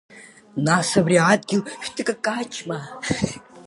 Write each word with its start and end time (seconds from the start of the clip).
Нас 0.65 0.89
абри 0.99 1.17
адгьыл 1.31 1.61
шәҭыкакаҷма? 1.83 2.77